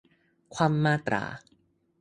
[0.53, 1.23] คว่ำมาตรา